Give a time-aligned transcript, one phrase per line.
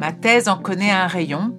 [0.00, 1.54] Ma thèse en connaît un rayon.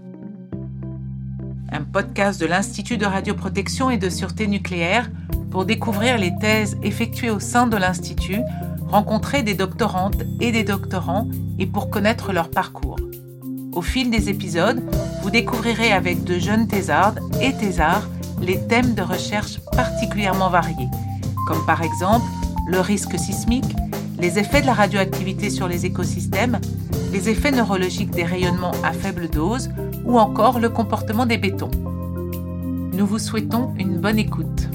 [1.71, 5.11] Un podcast de l'Institut de radioprotection et de sûreté nucléaire
[5.51, 8.41] pour découvrir les thèses effectuées au sein de l'Institut,
[8.88, 11.27] rencontrer des doctorantes et des doctorants
[11.59, 12.95] et pour connaître leur parcours.
[13.73, 14.81] Au fil des épisodes,
[15.21, 18.09] vous découvrirez avec de jeunes thésardes et thésards
[18.41, 20.89] les thèmes de recherche particulièrement variés,
[21.45, 22.25] comme par exemple
[22.65, 23.75] le risque sismique,
[24.17, 26.60] les effets de la radioactivité sur les écosystèmes,
[27.11, 29.69] les effets neurologiques des rayonnements à faible dose
[30.06, 31.71] ou encore le comportement des bétons.
[32.94, 34.70] Nous vous souhaitons une bonne écoute.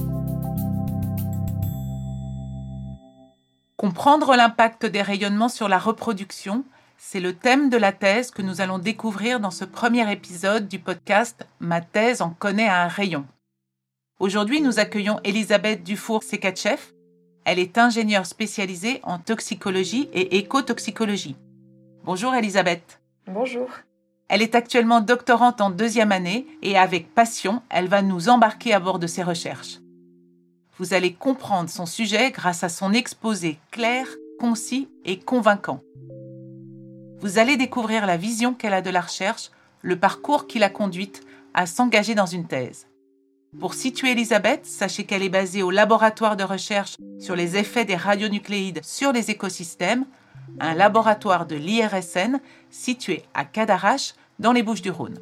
[3.78, 6.64] Comprendre l'impact des rayonnements sur la reproduction,
[6.98, 10.78] c'est le thème de la thèse que nous allons découvrir dans ce premier épisode du
[10.78, 13.26] podcast Ma thèse en connaît un rayon.
[14.18, 16.80] Aujourd'hui, nous accueillons Elisabeth Dufour-Sekachev.
[17.44, 21.36] Elle est ingénieure spécialisée en toxicologie et écotoxicologie.
[22.06, 23.00] Bonjour Elisabeth.
[23.26, 23.68] Bonjour.
[24.28, 28.78] Elle est actuellement doctorante en deuxième année et avec passion, elle va nous embarquer à
[28.78, 29.80] bord de ses recherches.
[30.78, 34.06] Vous allez comprendre son sujet grâce à son exposé clair,
[34.38, 35.80] concis et convaincant.
[37.18, 39.50] Vous allez découvrir la vision qu'elle a de la recherche,
[39.82, 42.86] le parcours qui l'a conduite à s'engager dans une thèse.
[43.58, 47.96] Pour situer Elisabeth, sachez qu'elle est basée au laboratoire de recherche sur les effets des
[47.96, 50.04] radionucléides sur les écosystèmes
[50.60, 55.18] un laboratoire de l'IRSN situé à Cadarache, dans les Bouches-du-Rhône.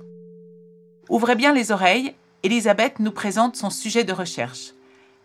[1.09, 4.73] Ouvrez bien les oreilles, Elisabeth nous présente son sujet de recherche.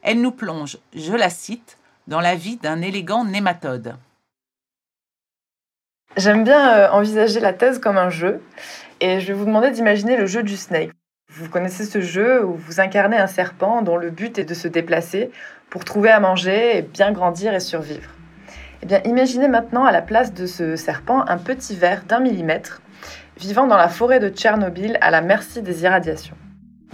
[0.01, 3.95] Elle nous plonge, je la cite, dans la vie d'un élégant nématode.
[6.17, 8.41] J'aime bien euh, envisager la thèse comme un jeu
[8.99, 10.91] et je vais vous demander d'imaginer le jeu du snake.
[11.31, 14.67] Vous connaissez ce jeu où vous incarnez un serpent dont le but est de se
[14.67, 15.29] déplacer
[15.69, 18.09] pour trouver à manger bien grandir et survivre.
[18.81, 22.81] Eh imaginez maintenant à la place de ce serpent un petit ver d'un millimètre
[23.37, 26.35] vivant dans la forêt de Tchernobyl à la merci des irradiations.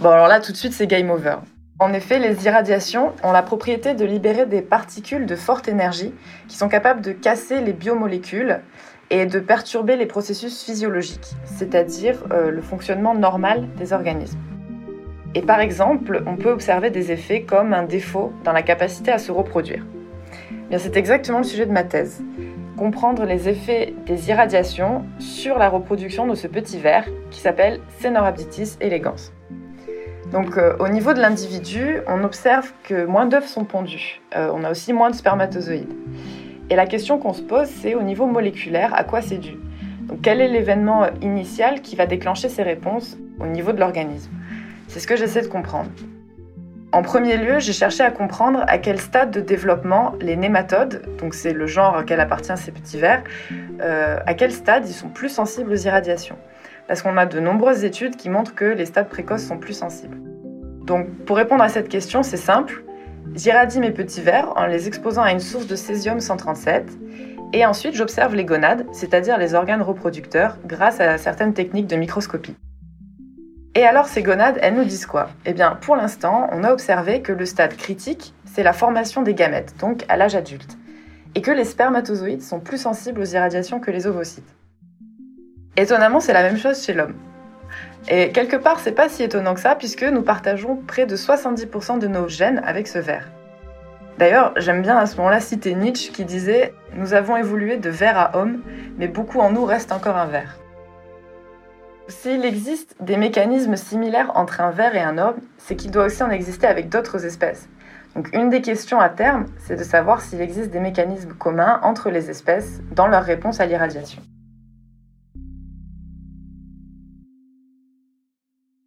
[0.00, 1.36] Bon, alors là, tout de suite, c'est game over.
[1.78, 6.14] En effet, les irradiations ont la propriété de libérer des particules de forte énergie
[6.48, 8.60] qui sont capables de casser les biomolécules
[9.10, 14.38] et de perturber les processus physiologiques, c'est-à-dire euh, le fonctionnement normal des organismes.
[15.34, 19.18] Et par exemple, on peut observer des effets comme un défaut dans la capacité à
[19.18, 19.84] se reproduire.
[20.70, 22.22] C'est exactement le sujet de ma thèse.
[22.76, 28.76] Comprendre les effets des irradiations sur la reproduction de ce petit ver qui s'appelle Cenorhabditis
[28.80, 29.32] elegans.
[30.32, 34.20] Donc, euh, au niveau de l'individu, on observe que moins d'œufs sont pondus.
[34.34, 35.94] Euh, on a aussi moins de spermatozoïdes.
[36.68, 39.56] Et la question qu'on se pose, c'est au niveau moléculaire, à quoi c'est dû?
[40.02, 44.32] Donc, quel est l'événement initial qui va déclencher ces réponses au niveau de l'organisme?
[44.88, 45.90] C'est ce que j'essaie de comprendre.
[46.96, 51.34] En premier lieu, j'ai cherché à comprendre à quel stade de développement les nématodes, donc
[51.34, 53.22] c'est le genre auquel appartient ces petits vers,
[53.82, 56.38] euh, à quel stade ils sont plus sensibles aux irradiations.
[56.88, 60.16] Parce qu'on a de nombreuses études qui montrent que les stades précoces sont plus sensibles.
[60.86, 62.82] Donc pour répondre à cette question, c'est simple.
[63.34, 66.92] J'irradie mes petits vers en les exposant à une source de césium 137
[67.52, 72.56] et ensuite j'observe les gonades, c'est-à-dire les organes reproducteurs, grâce à certaines techniques de microscopie.
[73.76, 75.28] Et alors ces gonades, elles nous disent quoi?
[75.44, 79.34] Eh bien, pour l'instant, on a observé que le stade critique, c'est la formation des
[79.34, 80.78] gamètes, donc à l'âge adulte,
[81.34, 84.48] et que les spermatozoïdes sont plus sensibles aux irradiations que les ovocytes.
[85.76, 87.16] Étonnamment, c'est la même chose chez l'homme.
[88.08, 91.98] Et quelque part, c'est pas si étonnant que ça, puisque nous partageons près de 70%
[91.98, 93.30] de nos gènes avec ce ver.
[94.16, 98.16] D'ailleurs, j'aime bien à ce moment-là citer Nietzsche qui disait Nous avons évolué de ver
[98.16, 98.62] à homme,
[98.96, 100.56] mais beaucoup en nous reste encore un ver.
[102.08, 106.22] S'il existe des mécanismes similaires entre un ver et un homme, c'est qu'il doit aussi
[106.22, 107.68] en exister avec d'autres espèces.
[108.14, 112.10] Donc une des questions à terme, c'est de savoir s'il existe des mécanismes communs entre
[112.10, 114.22] les espèces dans leur réponse à l'irradiation.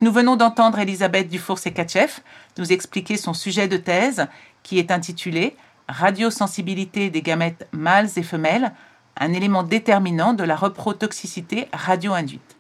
[0.01, 2.21] Nous venons d'entendre Elisabeth Dufour-Sekachev
[2.57, 4.27] nous expliquer son sujet de thèse
[4.63, 5.57] qui est intitulé
[5.89, 8.71] Radiosensibilité des gamètes mâles et femelles,
[9.19, 12.58] un élément déterminant de la reprotoxicité radio-induite.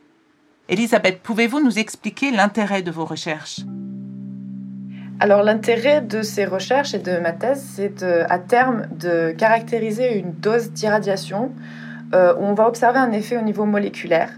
[0.69, 3.61] Elisabeth, pouvez-vous nous expliquer l'intérêt de vos recherches?
[5.19, 10.31] Alors l'intérêt de ces recherches et de ma thèse, c'est à terme de caractériser une
[10.31, 11.51] dose d'irradiation
[12.13, 14.29] euh, où on va observer un effet au niveau moléculaire.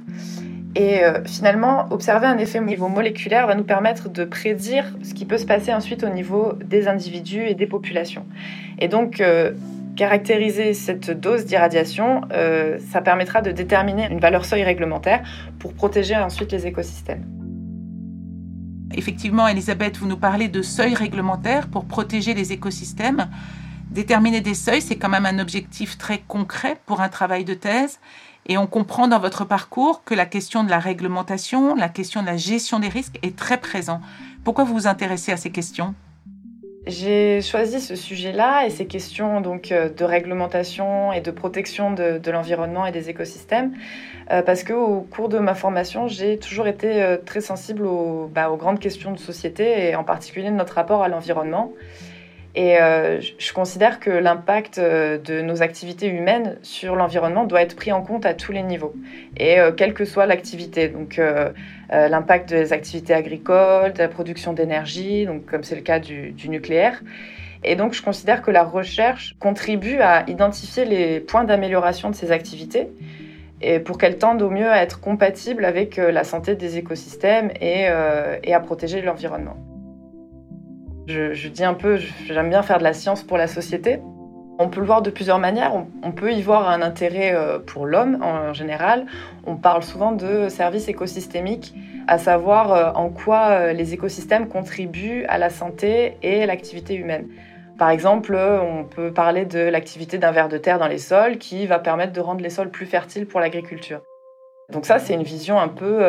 [0.75, 5.13] Et euh, finalement, observer un effet au niveau moléculaire va nous permettre de prédire ce
[5.13, 8.25] qui peut se passer ensuite au niveau des individus et des populations.
[8.79, 9.51] Et donc, euh,
[10.01, 15.21] caractériser cette dose d'irradiation, euh, ça permettra de déterminer une valeur seuil réglementaire
[15.59, 17.23] pour protéger ensuite les écosystèmes.
[18.95, 23.29] Effectivement, Elisabeth, vous nous parlez de seuil réglementaire pour protéger les écosystèmes.
[23.91, 27.99] Déterminer des seuils, c'est quand même un objectif très concret pour un travail de thèse.
[28.47, 32.25] Et on comprend dans votre parcours que la question de la réglementation, la question de
[32.25, 34.01] la gestion des risques est très présente.
[34.43, 35.93] Pourquoi vous vous intéressez à ces questions?
[36.87, 42.31] J'ai choisi ce sujet-là et ces questions donc euh, de réglementation et de protection de,
[42.31, 43.73] l'environnement et des écosystèmes
[44.31, 47.87] euh, parce que au cours de ma formation, j'ai toujours été euh, très sensible
[48.33, 51.71] bah, aux, grandes questions de société et en particulier de notre rapport à l'environnement.
[52.53, 58.01] Et je considère que l'impact de nos activités humaines sur l'environnement doit être pris en
[58.01, 58.93] compte à tous les niveaux,
[59.37, 60.89] et quelle que soit l'activité.
[60.89, 61.17] Donc,
[61.91, 66.33] euh, l'impact des activités agricoles, de la production d'énergie, donc comme c'est le cas du,
[66.47, 67.01] nucléaire.
[67.65, 72.31] Et donc, je considère que la recherche contribue à identifier les points d'amélioration de ces
[72.31, 72.87] activités
[73.61, 77.51] et pour qu'elles tendent au mieux à être compatibles avec euh, la santé des écosystèmes
[77.59, 79.57] et, euh, et à protéger l'environnement.
[81.11, 81.97] Je, dis un peu,
[82.27, 83.99] j'aime bien faire de la science pour la société.
[84.59, 85.73] On peut le voir de plusieurs manières.
[86.03, 89.07] On, peut y voir un intérêt euh, pour l'homme en général.
[89.45, 91.73] On parle souvent de services écosystémiques,
[92.07, 97.27] à savoir euh, en quoi euh, les écosystèmes contribuent à la santé et l'activité humaine.
[97.77, 101.65] Par exemple, on peut parler de l'activité d'un ver de terre dans les sols qui
[101.65, 104.01] va permettre de rendre les sols plus fertiles pour l'agriculture.
[104.71, 106.05] Donc ça, c'est une vision un peu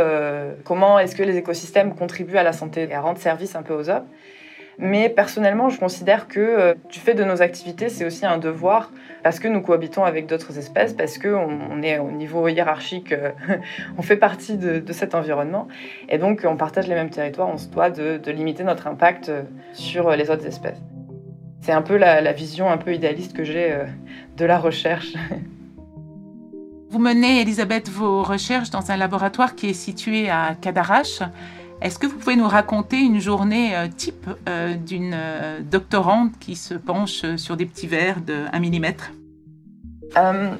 [0.64, 3.72] comment est-ce que les écosystèmes contribuent à la santé et à rendre service un peu
[3.72, 4.04] aux hommes.
[4.84, 8.90] Mais personnellement, je considère que euh, du fait de nos activités, c'est aussi un devoir
[9.22, 13.30] parce que nous cohabitons avec d'autres espèces, parce qu'on on est au niveau hiérarchique, euh,
[13.96, 15.68] on fait partie de, cet environnement.
[16.08, 19.42] Et donc, on partage les mêmes territoires, on se doit de, limiter notre impact euh,
[19.72, 20.82] sur les autres espèces.
[21.60, 23.72] C'est un peu la, la, vision un peu idéaliste que j'ai
[24.36, 25.14] de la recherche.
[26.90, 31.22] Vous menez, Elisabeth, vos recherches dans un laboratoire qui est situé à Cadarache.
[31.82, 36.54] Est-ce que vous pouvez nous raconter une journée euh, type euh, d'une euh, doctorante qui
[36.54, 38.92] se penche sur des petits verres de 1 mm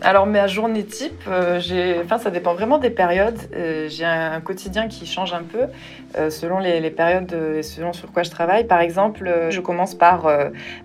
[0.01, 3.39] alors ma journée type, ça dépend vraiment des périodes.
[3.87, 8.31] j'ai un, quotidien qui change un peu selon les, périodes et selon sur quoi je
[8.31, 8.67] travaille.
[8.67, 10.23] Par exemple, je commence par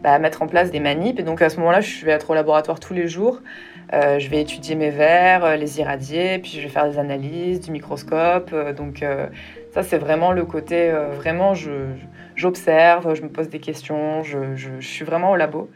[0.04, 2.34] bah, mettre en place des manips et donc à ce moment-là, je vais être au
[2.34, 3.40] laboratoire tous les jours.
[3.94, 8.54] je vais étudier mes verres, les irradier, puis je vais faire des analyses du microscope.
[8.76, 9.02] donc
[9.78, 11.54] ça, c'est vraiment le côté, euh, vraiment,
[12.36, 15.70] j'observe, je, me pose des questions, je, suis vraiment au labo.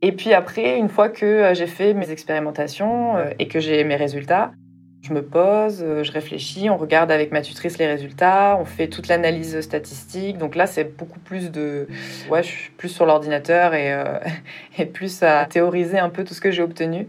[0.00, 3.84] Et puis après, une fois que euh, j'ai fait mes expérimentations euh, et que j'ai
[3.84, 4.52] mes résultats,
[5.02, 9.06] je me pose, je réfléchis, on regarde avec ma tutrice les résultats, on fait toute
[9.06, 10.36] l'analyse statistique.
[10.36, 11.86] Donc là, c'est beaucoup plus de...
[12.28, 13.94] Ouais, je suis plus sur l'ordinateur et,
[14.78, 17.06] et plus à théoriser un peu tout ce que j'ai obtenu.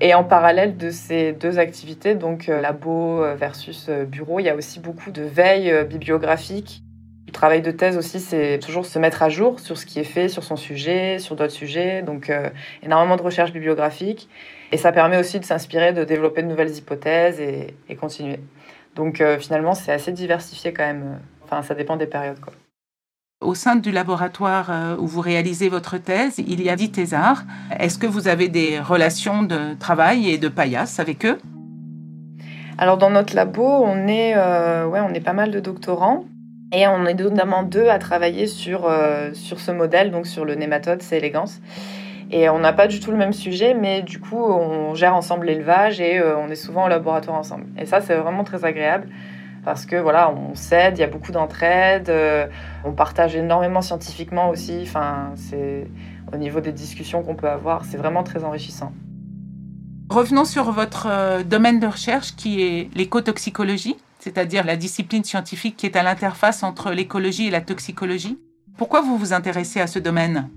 [0.00, 4.44] Et en parallèle de ces deux activités, donc euh, labo euh, versus euh, bureau, il
[4.44, 6.82] y a aussi beaucoup de veille bibliographique.
[7.26, 10.04] Le travail de thèse aussi, c'est toujours se mettre à jour sur ce qui est
[10.04, 12.02] fait, sur son sujet, sur d'autres sujets.
[12.02, 12.30] Donc
[12.82, 14.28] énormément de recherche bibliographique.
[14.72, 18.40] Et ça permet aussi de s'inspirer, de développer de nouvelles hypothèses et, et continuer.
[18.94, 21.20] Donc finalement, c'est assez diversifié quand même.
[21.44, 22.40] Enfin, ça dépend des périodes.
[22.40, 22.52] Quoi.
[23.42, 27.44] Au sein du laboratoire euh, où vous réalisez votre thèse, il y a 10 thésards.
[27.78, 31.36] Est-ce que vous avez des relations de travail et de paillasse avec eux?
[32.78, 36.24] Alors dans notre labo, on est, euh, ouais, on est pas mal de doctorants.
[36.72, 40.54] Et on est notamment deux à travailler sur, euh, sur ce modèle, donc sur le
[40.54, 41.60] nématode, c'est élégance.
[42.30, 45.46] Et on n'a pas du tout le même sujet, mais du coup, on gère ensemble
[45.46, 47.66] l'élevage et on est souvent au laboratoire ensemble.
[47.78, 49.08] Et ça, c'est vraiment très agréable
[49.66, 52.46] parce que voilà, on s'aide, il y a beaucoup d'entraide, euh,
[52.84, 54.88] on partage énormément scientifiquement aussi.
[55.34, 55.88] C'est
[56.32, 58.92] au niveau des discussions qu'on peut avoir, c'est vraiment très enrichissant.
[60.08, 65.86] Revenons sur votre euh, domaine de recherche qui est l'écotoxicologie, c'est-à-dire la discipline scientifique qui
[65.86, 68.38] est à l'interface entre l'écologie et la toxicologie.
[68.78, 70.48] Pourquoi vous vous intéressez à ce domaine?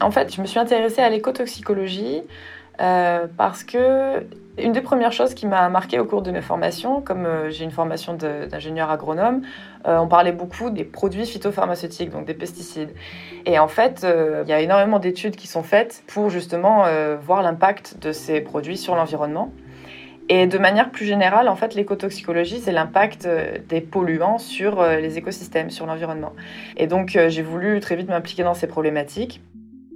[0.00, 2.22] En fait, je me suis intéressée à l'écotoxicologie
[2.80, 4.24] euh, parce que
[4.56, 7.64] une des premières choses qui m'a marqué au cours de mes formations, comme euh, j'ai
[7.64, 9.42] une formation d'ingénieur agronome,
[9.86, 12.90] euh, on parlait beaucoup des produits phytopharmaceutiques, donc des pesticides.
[13.46, 16.84] Et en fait, il y a énormément d'études qui sont faites pour justement
[17.20, 19.52] voir l'impact de ces produits sur l'environnement.
[20.28, 23.26] Et de manière plus générale, en fait, l'écotoxicologie, c'est l'impact
[23.68, 26.34] des polluants sur les écosystèmes, sur l'environnement.
[26.76, 29.40] Et donc, j'ai voulu très vite m'impliquer dans ces problématiques.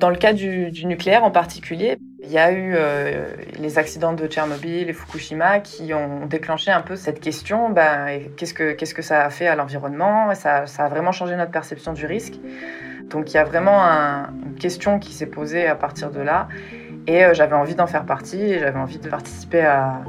[0.02, 4.26] Dans le cas du, nucléaire en particulier, il y a eu euh, les accidents de
[4.26, 9.30] Tchernobyl et Fukushima qui ont déclenché un peu cette question ben, qu'est-ce que ça a
[9.30, 10.34] fait à l'environnement?
[10.34, 12.34] Ça, a vraiment changé notre perception du risque.
[13.10, 16.48] Donc il y a vraiment une question qui s'est posée à partir de là.
[17.06, 20.02] Et euh, j'avais envie d'en faire partie et j'avais envie de participer à,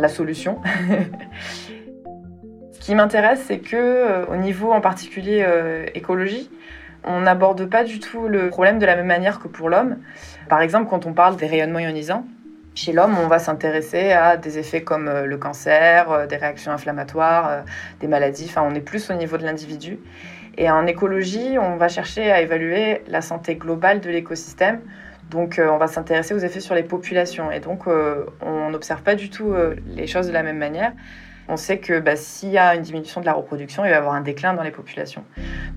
[0.00, 0.62] la solution.
[2.72, 5.46] Ce qui m'intéresse, c'est que euh, au niveau en particulier
[5.94, 6.48] écologie,
[7.04, 9.98] on n'aborde pas du tout le problème de la même manière que pour l'homme.
[10.48, 12.24] Par exemple, quand on parle des rayonnements ionisants,
[12.74, 16.72] chez l'homme, on va s'intéresser à des effets comme euh, le cancer, euh, des réactions
[16.72, 17.60] inflammatoires, euh,
[18.00, 18.46] des maladies.
[18.48, 20.00] Enfin, on est plus au niveau de l'individu.
[20.58, 24.80] Et en écologie, on va chercher à évaluer la santé globale de l'écosystème.
[25.30, 27.50] Donc, on va s'intéresser aux effets sur les populations.
[27.50, 29.52] Et donc, on n'observe pas du tout
[29.88, 30.92] les choses de la même manière.
[31.48, 33.98] On sait que bah, s'il y a une diminution de la reproduction, il va y
[33.98, 35.24] avoir un déclin dans les populations.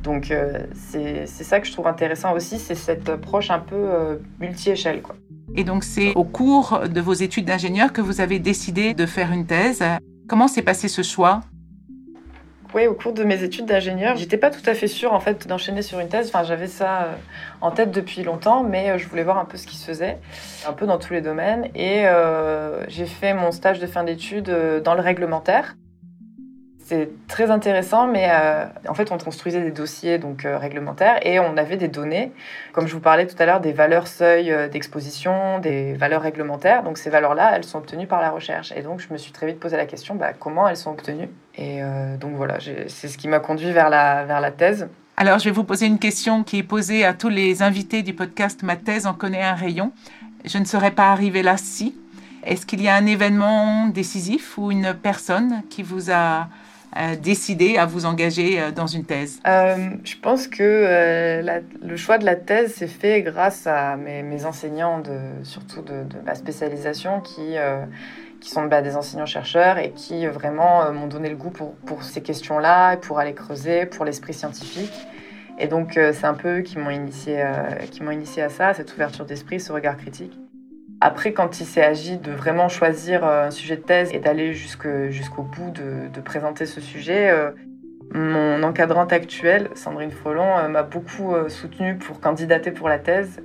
[0.03, 0.33] Donc,
[0.73, 5.01] c'est ça que je trouve intéressant aussi, c'est cette approche un peu multi-échelle.
[5.01, 5.15] Quoi.
[5.55, 9.31] Et donc c'est au cours de vos études d'ingénieur que vous avez décidé de faire
[9.31, 9.83] une thèse.
[10.27, 11.41] Comment s'est passé ce choix?
[12.73, 15.47] Oui, au cours de mes études d'ingénieur, j'étais pas tout à fait sûre en fait
[15.47, 16.27] d'enchaîner sur une thèse.
[16.27, 17.13] Enfin, j'avais ça euh,
[17.61, 20.17] en tête depuis longtemps, mais euh, je voulais voir un peu ce qui se faisait,
[20.67, 21.69] un peu dans tous les domaines.
[21.75, 24.51] Et euh, j'ai fait mon stage de fin d'études
[24.83, 25.75] dans le réglementaire.
[26.87, 31.37] C'est très intéressant, mais euh, en fait, on construisait des dossiers donc euh, réglementaires et
[31.37, 32.31] on avait des données,
[32.71, 36.83] comme je vous parlais tout à l'heure, des valeurs seuil euh, d'exposition, des valeurs réglementaires.
[36.83, 38.71] Donc ces valeurs-là, elles sont obtenues par la recherche.
[38.71, 41.27] Et donc je me suis très vite posé la question, bah, comment elles sont obtenues?
[41.57, 41.81] Et
[42.19, 44.87] donc voilà, c'est ce qui m'a conduit vers la, vers la thèse.
[45.17, 48.13] Alors je vais vous poser une question qui est posée à tous les invités du
[48.13, 49.91] podcast Ma thèse en connaît un rayon.
[50.45, 51.97] Je ne serais pas arrivée là si.
[52.43, 56.47] Est-ce qu'il y a un événement décisif ou une personne qui vous a
[57.21, 59.39] décidé à vous engager euh, dans une thèse?
[59.47, 64.45] Euh, Je pense que euh, le choix de la thèse s'est fait grâce à mes,
[64.45, 65.01] enseignants,
[65.43, 67.55] surtout de, ma spécialisation, qui,
[68.41, 73.19] sont bah, des enseignants-chercheurs et qui vraiment m'ont donné le goût pour, ces questions-là, pour
[73.19, 74.93] aller creuser, pour l'esprit scientifique.
[75.59, 77.43] Et donc, c'est un peu eux qui m'ont initié,
[78.01, 80.37] m'ont initié à ça, cette ouverture d'esprit, ce regard critique.
[80.99, 84.53] Après, quand il s'est agi de vraiment choisir euh, un sujet de thèse et d'aller
[84.53, 87.51] jusqu'au bout de, présenter ce sujet, euh,
[88.13, 93.41] mon encadrante actuelle, Sandrine Frelon, euh, m'a beaucoup soutenue pour candidater pour la thèse.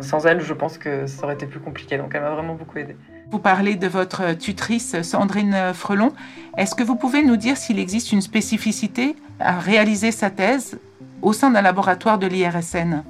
[0.00, 2.78] Sans elle, je pense que ça aurait été plus compliqué, donc elle m'a vraiment beaucoup
[2.78, 2.96] aidée.
[3.30, 6.12] Vous parlez de votre tutrice Sandrine Frelon.
[6.56, 10.80] Est-ce que vous pouvez nous dire s'il existe une spécificité à réaliser sa thèse
[11.22, 13.04] au sein d'un laboratoire de l'IRSN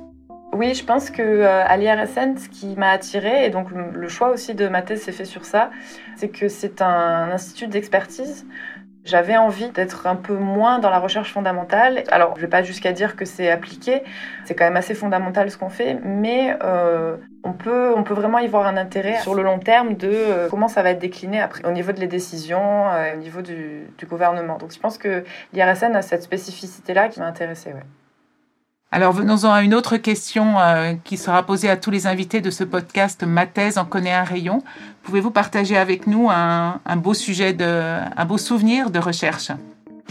[0.54, 4.54] oui, je pense que euh, l'IRSN, ce qui m'a attiré et donc le choix aussi
[4.54, 5.70] de ma thèse s'est fait sur ça,
[6.16, 8.46] c'est que c'est un institut d'expertise.
[9.04, 12.04] J'avais envie d'être un peu moins dans la recherche fondamentale.
[12.10, 14.02] Alors, je ne vais pas jusqu'à dire que c'est appliqué,
[14.46, 18.66] c'est quand même assez fondamental ce qu'on fait, mais euh, on, peut, vraiment y voir
[18.66, 21.72] un intérêt sur le long terme de euh, comment ça va être décliné après, au
[21.72, 24.56] niveau des décisions, au niveau du, du, gouvernement.
[24.56, 27.74] Donc, je pense que l'IRSN a cette spécificité-là qui m'a intéressée.
[27.74, 27.82] Ouais.
[28.94, 32.50] Alors venons-en à une autre question euh, qui sera posée à tous les invités de
[32.50, 34.62] ce podcast Ma thèse en connaît un rayon.
[35.02, 39.50] Pouvez-vous partager avec nous un, beau sujet, un beau souvenir de recherche?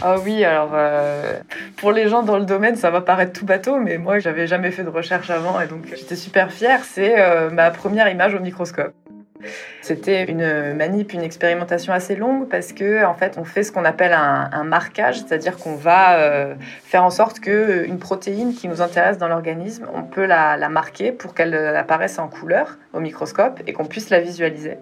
[0.02, 1.40] Ah oui, alors euh,
[1.78, 4.70] pour les gens dans le domaine, ça va paraître tout bateau, mais moi, j'avais jamais
[4.70, 6.80] fait de recherche avant et donc j'étais super fière.
[6.84, 8.92] C'est euh, ma première image au microscope.
[9.82, 13.84] C'était une manip, une expérimentation assez longue parce que en fait, on fait ce qu'on
[13.84, 18.80] appelle un, marquage, c'est-à-dire qu'on va euh, faire en sorte que une protéine qui nous
[18.80, 23.72] intéresse dans l'organisme, on peut la, marquer pour qu'elle apparaisse en couleur au microscope et
[23.72, 24.78] qu'on puisse la visualiser.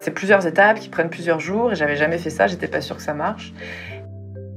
[0.00, 2.96] C'est plusieurs étapes qui prennent plusieurs jours et j'avais jamais fait ça, j'étais pas sûre
[2.96, 3.52] que ça marche.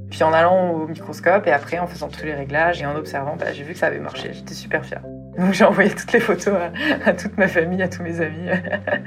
[0.10, 3.36] Puis en allant au microscope et après en faisant tous les réglages et en observant,
[3.36, 4.30] bah, j'ai vu que ça avait marché.
[4.34, 5.02] J'étais super fière.
[5.38, 6.56] Donc j'ai envoyé toutes les photos
[7.06, 8.50] à, toute ma famille, à tous mes amis.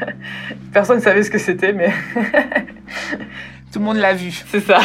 [0.72, 1.90] Personne ne savait ce que c'était, mais...
[3.72, 4.32] Tout le monde l'a vu.
[4.48, 4.80] C'est ça.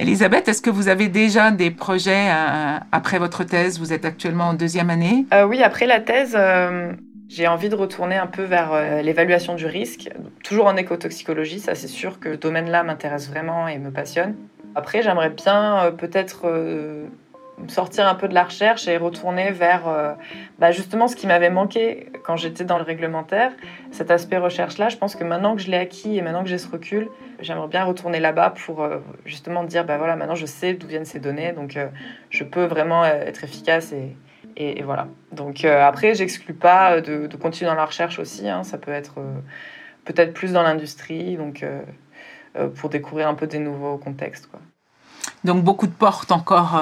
[0.00, 3.78] Elisabeth, est-ce que vous avez déjà des projets euh, après votre thèse?
[3.78, 6.92] Vous êtes actuellement en deuxième année euh, Oui, après la thèse, euh,
[7.28, 10.10] j'ai envie de retourner un peu vers l'évaluation du risque,
[10.42, 11.60] toujours en écotoxicologie.
[11.60, 14.34] Ça, c'est sûr que ce domaine-là m'intéresse vraiment et me passionne.
[14.74, 16.48] Après, j'aimerais bien peut-être
[17.66, 20.14] sortir un peu de la recherche et retourner vers euh,
[20.58, 23.52] bah, justement ce qui m'avait manqué quand j'étais dans le réglementaire,
[23.90, 24.88] cet aspect recherche-là.
[24.88, 27.08] Je pense que maintenant que je l'ai acquis et maintenant que j'ai ce recul,
[27.40, 31.04] j'aimerais bien retourner là-bas pour euh, justement dire, bah voilà, maintenant je sais d'où viennent
[31.04, 31.88] ces données, donc euh,
[32.30, 34.16] je peux vraiment être efficace et,
[34.56, 35.08] et, voilà.
[35.32, 38.64] Donc après, j'exclus pas de, de, continuer dans la recherche aussi, hein.
[38.64, 39.14] ça peut être
[40.04, 41.64] peut-être plus dans l'industrie, donc
[42.74, 44.48] pour découvrir un peu des nouveaux contextes.
[44.48, 44.60] Quoi.
[45.44, 46.80] Donc beaucoup de portes encore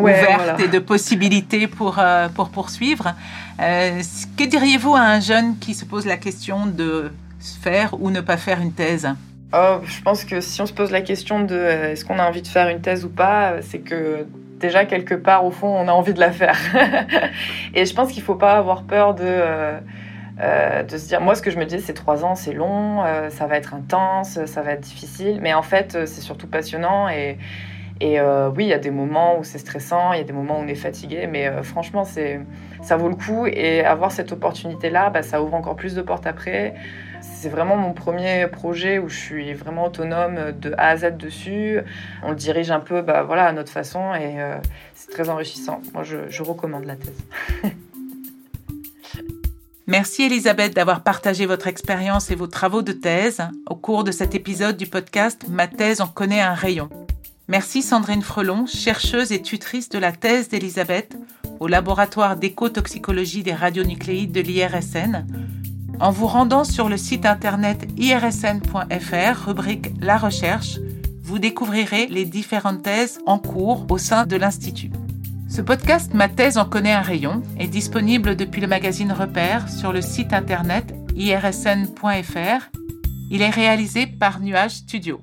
[0.00, 3.14] ouverte et de possibilités pour, euh, pour poursuivre.
[3.60, 4.00] Euh,
[4.36, 7.10] que diriez-vous à un jeune qui se pose la question de
[7.62, 9.08] faire ou ne pas faire une thèse?
[9.52, 12.26] Oh, Je pense que si on se pose la question de euh, est-ce qu'on a
[12.26, 14.26] envie de faire une thèse ou pas, c'est que
[14.58, 16.56] déjà quelque part au fond on a envie de la faire.
[17.74, 19.24] et je pense qu'il ne faut pas avoir peur de...
[20.88, 23.46] de se dire, moi ce que je me dis c'est trois ans c'est long, ça
[23.46, 27.38] va être intense, ça va être difficile, mais en fait c'est surtout passionnant et,
[28.00, 30.32] Et euh, oui, il y a des moments où c'est stressant, il y a des
[30.32, 32.40] moments où on est fatigué, mais euh, franchement, c'est,
[32.82, 33.46] ça vaut le coup.
[33.46, 36.74] Et avoir cette opportunité-là, bah, ça ouvre encore plus de portes après.
[37.20, 41.80] C'est vraiment mon premier projet où je suis vraiment autonome de A à Z dessus.
[42.22, 44.36] On le dirige un peu bah, voilà, à notre façon et
[44.94, 45.80] c'est très enrichissant.
[45.94, 47.18] Moi, je recommande la thèse.
[49.88, 53.40] Merci Elisabeth d'avoir partagé votre expérience et vos travaux de thèse
[53.70, 56.90] au cours de cet épisode du podcast Ma thèse en connaît un rayon.
[57.50, 61.16] Merci Sandrine Frelon, chercheuse et tutrice de la thèse d'Elisabeth
[61.60, 65.26] au laboratoire d'écotoxicologie des radionucléides de l'IRSN.
[65.98, 70.78] En vous rendant sur le site internet irsn.fr, rubrique La recherche,
[71.22, 74.90] vous découvrirez les différentes thèses en cours au sein de l'Institut.
[75.48, 79.94] Ce podcast Ma thèse en connaît un rayon est disponible depuis le magazine Repère sur
[79.94, 82.68] le site internet irsn.fr.
[83.30, 85.22] Il est réalisé par Nuage Studio.